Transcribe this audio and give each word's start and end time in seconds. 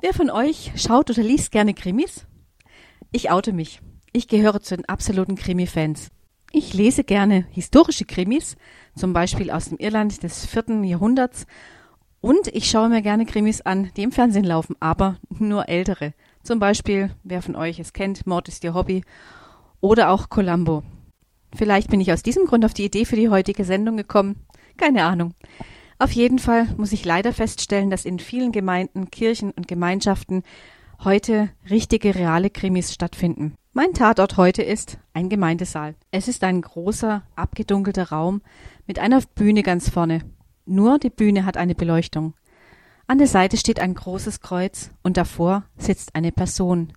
Wer 0.00 0.12
von 0.12 0.28
euch 0.28 0.72
schaut 0.76 1.08
oder 1.10 1.22
liest 1.22 1.50
gerne 1.52 1.72
Krimis? 1.72 2.26
Ich 3.12 3.30
oute 3.30 3.54
mich. 3.54 3.80
Ich 4.12 4.28
gehöre 4.28 4.60
zu 4.60 4.76
den 4.76 4.84
absoluten 4.86 5.36
Krimi-Fans. 5.36 6.10
Ich 6.52 6.74
lese 6.74 7.02
gerne 7.02 7.46
historische 7.50 8.04
Krimis, 8.04 8.56
zum 8.94 9.14
Beispiel 9.14 9.50
aus 9.50 9.70
dem 9.70 9.78
Irland 9.78 10.22
des 10.22 10.44
vierten 10.44 10.84
Jahrhunderts, 10.84 11.46
und 12.20 12.48
ich 12.48 12.68
schaue 12.68 12.90
mir 12.90 13.00
gerne 13.02 13.24
Krimis 13.24 13.62
an, 13.62 13.90
die 13.96 14.02
im 14.02 14.12
Fernsehen 14.12 14.44
laufen, 14.44 14.76
aber 14.80 15.16
nur 15.30 15.68
ältere. 15.68 16.12
Zum 16.42 16.58
Beispiel, 16.58 17.10
wer 17.24 17.40
von 17.40 17.56
euch 17.56 17.78
es 17.78 17.92
kennt, 17.92 18.26
Mord 18.26 18.48
ist 18.48 18.64
ihr 18.64 18.74
Hobby 18.74 19.02
oder 19.80 20.10
auch 20.10 20.28
Columbo. 20.28 20.82
Vielleicht 21.54 21.88
bin 21.88 22.00
ich 22.02 22.12
aus 22.12 22.22
diesem 22.22 22.44
Grund 22.44 22.64
auf 22.64 22.74
die 22.74 22.84
Idee 22.84 23.06
für 23.06 23.16
die 23.16 23.30
heutige 23.30 23.64
Sendung 23.64 23.96
gekommen. 23.96 24.44
Keine 24.76 25.04
Ahnung. 25.04 25.32
Auf 25.98 26.12
jeden 26.12 26.38
Fall 26.38 26.66
muss 26.76 26.92
ich 26.92 27.04
leider 27.04 27.32
feststellen, 27.32 27.88
dass 27.88 28.04
in 28.04 28.18
vielen 28.18 28.52
Gemeinden, 28.52 29.10
Kirchen 29.10 29.50
und 29.50 29.66
Gemeinschaften 29.66 30.42
heute 31.02 31.48
richtige 31.70 32.14
reale 32.14 32.50
Krimis 32.50 32.92
stattfinden. 32.92 33.54
Mein 33.72 33.94
Tatort 33.94 34.36
heute 34.36 34.62
ist 34.62 34.98
ein 35.14 35.28
Gemeindesaal. 35.28 35.94
Es 36.10 36.28
ist 36.28 36.44
ein 36.44 36.60
großer, 36.60 37.22
abgedunkelter 37.34 38.10
Raum 38.10 38.42
mit 38.86 38.98
einer 38.98 39.22
Bühne 39.34 39.62
ganz 39.62 39.88
vorne. 39.88 40.22
Nur 40.66 40.98
die 40.98 41.10
Bühne 41.10 41.46
hat 41.46 41.56
eine 41.56 41.74
Beleuchtung. 41.74 42.34
An 43.06 43.18
der 43.18 43.26
Seite 43.26 43.56
steht 43.56 43.80
ein 43.80 43.94
großes 43.94 44.40
Kreuz 44.40 44.90
und 45.02 45.16
davor 45.16 45.64
sitzt 45.78 46.14
eine 46.14 46.32
Person. 46.32 46.92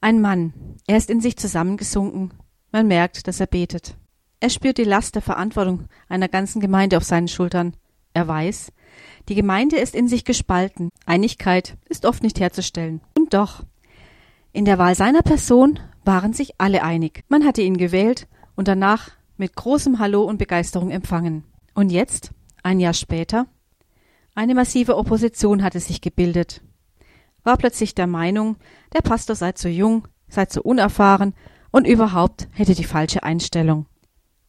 Ein 0.00 0.20
Mann. 0.20 0.52
Er 0.86 0.96
ist 0.96 1.10
in 1.10 1.20
sich 1.20 1.36
zusammengesunken. 1.36 2.34
Man 2.72 2.88
merkt, 2.88 3.28
dass 3.28 3.38
er 3.38 3.46
betet. 3.46 3.96
Er 4.40 4.50
spürt 4.50 4.78
die 4.78 4.84
Last 4.84 5.14
der 5.14 5.22
Verantwortung 5.22 5.88
einer 6.08 6.28
ganzen 6.28 6.60
Gemeinde 6.60 6.96
auf 6.96 7.04
seinen 7.04 7.28
Schultern. 7.28 7.76
Er 8.14 8.28
weiß, 8.28 8.72
die 9.28 9.34
Gemeinde 9.34 9.76
ist 9.76 9.94
in 9.94 10.08
sich 10.08 10.24
gespalten. 10.24 10.90
Einigkeit 11.04 11.76
ist 11.88 12.06
oft 12.06 12.22
nicht 12.22 12.38
herzustellen. 12.38 13.00
Und 13.18 13.34
doch, 13.34 13.64
in 14.52 14.64
der 14.64 14.78
Wahl 14.78 14.94
seiner 14.94 15.22
Person 15.22 15.80
waren 16.04 16.32
sich 16.32 16.54
alle 16.58 16.84
einig. 16.84 17.24
Man 17.28 17.44
hatte 17.44 17.62
ihn 17.62 17.76
gewählt 17.76 18.28
und 18.54 18.68
danach 18.68 19.10
mit 19.36 19.56
großem 19.56 19.98
Hallo 19.98 20.22
und 20.22 20.38
Begeisterung 20.38 20.92
empfangen. 20.92 21.42
Und 21.74 21.90
jetzt, 21.90 22.30
ein 22.62 22.78
Jahr 22.78 22.94
später, 22.94 23.46
eine 24.36 24.54
massive 24.54 24.96
Opposition 24.96 25.64
hatte 25.64 25.80
sich 25.80 26.00
gebildet. 26.00 26.62
War 27.42 27.56
plötzlich 27.56 27.96
der 27.96 28.06
Meinung, 28.06 28.56
der 28.92 29.00
Pastor 29.00 29.34
sei 29.34 29.52
zu 29.52 29.68
jung, 29.68 30.06
sei 30.28 30.46
zu 30.46 30.62
unerfahren 30.62 31.34
und 31.72 31.86
überhaupt 31.86 32.48
hätte 32.52 32.74
die 32.74 32.84
falsche 32.84 33.24
Einstellung. 33.24 33.86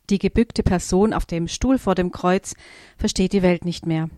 Die 0.09 0.19
gebückte 0.19 0.63
Person 0.63 1.13
auf 1.13 1.25
dem 1.25 1.47
Stuhl 1.47 1.77
vor 1.77 1.95
dem 1.95 2.11
Kreuz 2.11 2.53
versteht 2.97 3.33
die 3.33 3.41
Welt 3.41 3.65
nicht 3.65 3.85
mehr. 3.85 4.09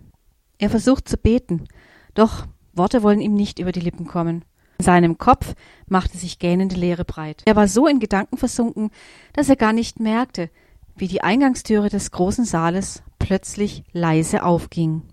Er 0.58 0.70
versucht 0.70 1.08
zu 1.08 1.18
beten, 1.18 1.68
doch 2.14 2.48
Worte 2.74 3.04
wollen 3.04 3.22
ihm 3.22 3.34
nicht 3.34 3.60
über 3.60 3.72
die 3.72 3.80
Lippen 3.80 4.08
kommen. 4.08 4.44
In 4.80 4.86
seinem 4.86 5.18
Kopf 5.18 5.56
machte 5.88 6.18
sich 6.18 6.40
gähnende 6.40 6.76
Leere 6.76 7.06
breit. 7.06 7.42
Er 7.46 7.56
war 7.56 7.68
so 7.68 7.88
in 7.88 8.00
Gedanken 8.00 8.38
versunken, 8.38 8.92
dass 9.34 9.50
er 9.50 9.56
gar 9.56 9.74
nicht 9.74 10.00
merkte, 10.00 10.50
wie 10.96 11.08
die 11.08 11.22
Eingangstüre 11.22 11.90
des 11.90 12.12
großen 12.12 12.46
Saales 12.46 13.04
plötzlich 13.20 13.84
leise 13.92 14.44
aufging. 14.44 15.04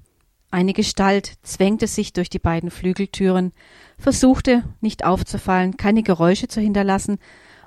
Eine 0.50 0.72
Gestalt 0.72 1.32
zwängte 1.42 1.86
sich 1.86 2.12
durch 2.12 2.30
die 2.30 2.38
beiden 2.38 2.70
Flügeltüren, 2.70 3.52
versuchte, 3.98 4.62
nicht 4.80 5.04
aufzufallen, 5.04 5.76
keine 5.76 6.02
Geräusche 6.02 6.48
zu 6.48 6.60
hinterlassen 6.60 7.18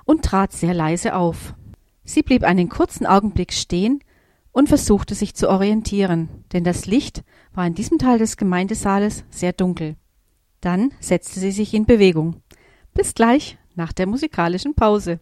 und 0.04 0.24
trat 0.24 0.52
sehr 0.52 0.74
leise 0.74 1.14
auf. 1.14 1.54
Sie 2.08 2.22
blieb 2.22 2.42
einen 2.42 2.70
kurzen 2.70 3.04
Augenblick 3.04 3.52
stehen 3.52 4.02
und 4.50 4.70
versuchte 4.70 5.14
sich 5.14 5.34
zu 5.34 5.50
orientieren, 5.50 6.30
denn 6.54 6.64
das 6.64 6.86
Licht 6.86 7.22
war 7.52 7.66
in 7.66 7.74
diesem 7.74 7.98
Teil 7.98 8.18
des 8.18 8.38
Gemeindesaales 8.38 9.24
sehr 9.28 9.52
dunkel. 9.52 9.94
Dann 10.62 10.94
setzte 11.00 11.38
sie 11.38 11.50
sich 11.50 11.74
in 11.74 11.84
Bewegung. 11.84 12.36
Bis 12.94 13.12
gleich 13.12 13.58
nach 13.74 13.92
der 13.92 14.06
musikalischen 14.06 14.74
Pause. 14.74 15.20